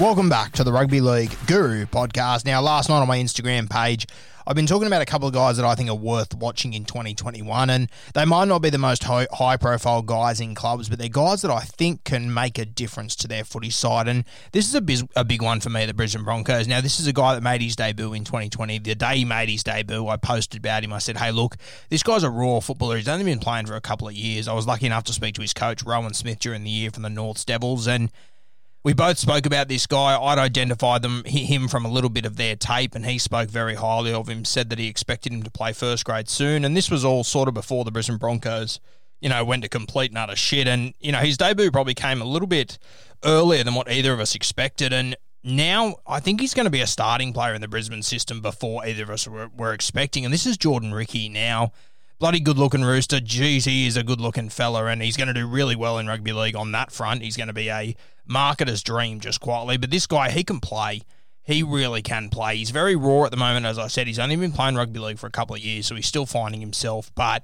[0.00, 2.44] Welcome back to the Rugby League Guru podcast.
[2.44, 4.06] Now, last night on my Instagram page,
[4.46, 6.84] I've been talking about a couple of guys that I think are worth watching in
[6.84, 11.08] 2021, and they might not be the most high profile guys in clubs, but they're
[11.08, 14.06] guys that I think can make a difference to their footy side.
[14.06, 16.68] And this is a, biz- a big one for me, the Brisbane Broncos.
[16.68, 18.78] Now, this is a guy that made his debut in 2020.
[18.78, 20.92] The day he made his debut, I posted about him.
[20.92, 21.56] I said, hey, look,
[21.88, 22.98] this guy's a raw footballer.
[22.98, 24.46] He's only been playing for a couple of years.
[24.46, 27.02] I was lucky enough to speak to his coach, Rohan Smith, during the year from
[27.02, 28.12] the Norths Devils, and
[28.84, 30.20] we both spoke about this guy.
[30.20, 33.74] I'd identified them him from a little bit of their tape, and he spoke very
[33.74, 34.44] highly of him.
[34.44, 37.48] Said that he expected him to play first grade soon, and this was all sort
[37.48, 38.80] of before the Brisbane Broncos,
[39.20, 40.68] you know, went to complete and utter shit.
[40.68, 42.78] And you know, his debut probably came a little bit
[43.24, 45.16] earlier than what either of us expected, and.
[45.44, 48.84] Now, I think he's going to be a starting player in the Brisbane system before
[48.84, 50.24] either of us were, were expecting.
[50.24, 51.72] And this is Jordan Riki now
[52.18, 53.20] bloody good looking rooster.
[53.20, 56.06] Geez, he is a good looking fella, and he's going to do really well in
[56.06, 57.22] rugby league on that front.
[57.22, 57.94] He's going to be a
[58.28, 59.76] marketer's dream just quietly.
[59.76, 61.02] But this guy, he can play.
[61.42, 62.56] He really can play.
[62.56, 64.06] He's very raw at the moment, as I said.
[64.06, 66.60] He's only been playing rugby league for a couple of years, so he's still finding
[66.60, 67.10] himself.
[67.14, 67.42] But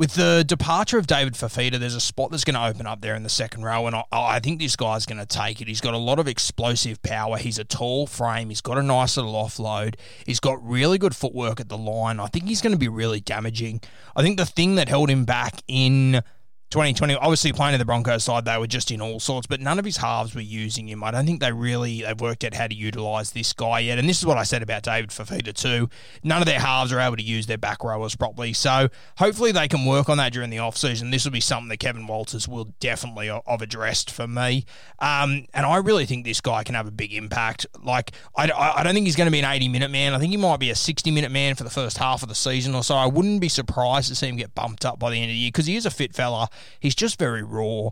[0.00, 3.14] with the departure of David Fifita, there's a spot that's going to open up there
[3.14, 5.68] in the second row, and I, I think this guy's going to take it.
[5.68, 7.36] He's got a lot of explosive power.
[7.36, 8.48] He's a tall frame.
[8.48, 9.96] He's got a nice little offload.
[10.24, 12.18] He's got really good footwork at the line.
[12.18, 13.82] I think he's going to be really damaging.
[14.16, 16.22] I think the thing that held him back in
[16.70, 19.80] 2020, obviously playing in the Broncos side, they were just in all sorts, but none
[19.80, 21.02] of his halves were using him.
[21.02, 23.98] I don't think they really they've worked out how to utilise this guy yet.
[23.98, 25.88] And this is what I said about David Fifita too.
[26.22, 28.52] None of their halves are able to use their back rowers properly.
[28.52, 28.88] So
[29.18, 31.10] hopefully they can work on that during the offseason.
[31.10, 34.64] This will be something that Kevin Walters will definitely have addressed for me.
[35.00, 37.66] Um, and I really think this guy can have a big impact.
[37.82, 40.14] Like I, I don't think he's going to be an 80 minute man.
[40.14, 42.34] I think he might be a 60 minute man for the first half of the
[42.36, 42.94] season or so.
[42.94, 45.38] I wouldn't be surprised to see him get bumped up by the end of the
[45.38, 46.48] year because he is a fit fella.
[46.78, 47.90] He's just very raw.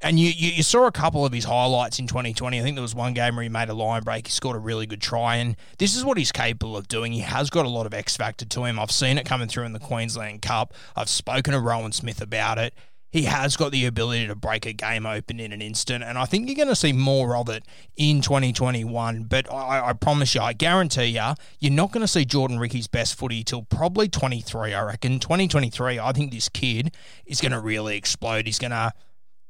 [0.00, 2.60] And you, you, you, saw a couple of his highlights in 2020.
[2.60, 4.26] I think there was one game where he made a line break.
[4.26, 5.36] He scored a really good try.
[5.36, 7.12] And this is what he's capable of doing.
[7.12, 8.78] He has got a lot of X factor to him.
[8.78, 10.74] I've seen it coming through in the Queensland Cup.
[10.94, 12.74] I've spoken to Rohan Smith about it.
[13.14, 16.24] He has got the ability to break a game open in an instant, and I
[16.24, 17.64] think you're going to see more of it
[17.96, 19.22] in 2021.
[19.22, 22.88] But I, I promise you, I guarantee you, you're not going to see Jordan Riki's
[22.88, 24.74] best footy till probably 23.
[24.74, 26.00] I reckon 2023.
[26.00, 26.92] I think this kid
[27.24, 28.46] is going to really explode.
[28.46, 28.92] He's going to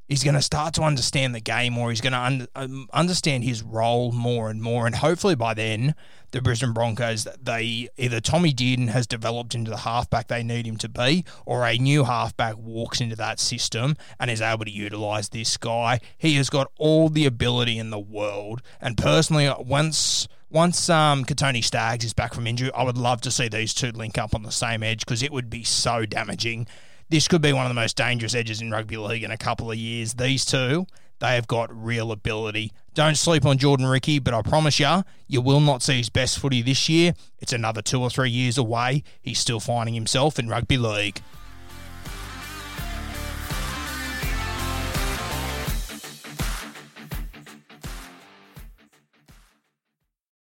[0.09, 1.91] he's going to start to understand the game more.
[1.91, 4.87] He's going to un- um, understand his role more and more.
[4.87, 5.95] And hopefully by then,
[6.33, 10.77] the Brisbane Broncos, they either Tommy Dearden has developed into the halfback they need him
[10.79, 15.29] to be, or a new halfback walks into that system and is able to utilise
[15.29, 16.01] this guy.
[16.19, 18.63] He has got all the ability in the world.
[18.81, 23.31] And personally, once once um, Kotoni Staggs is back from injury, I would love to
[23.33, 26.69] see these two link up on the same edge because it would be so damaging
[27.09, 29.71] this could be one of the most dangerous edges in rugby league in a couple
[29.71, 30.15] of years.
[30.15, 30.87] These two,
[31.21, 32.73] they have got real ability.
[32.95, 36.39] Don't sleep on Jordan Riki, but I promise you, you will not see his best
[36.39, 37.15] footy this year.
[37.39, 39.03] It's another two or three years away.
[39.21, 41.21] He's still finding himself in rugby league.